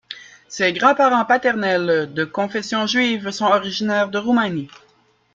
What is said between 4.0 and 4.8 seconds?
de Roumanie.